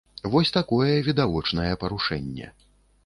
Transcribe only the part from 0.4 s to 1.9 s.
такое відавочнае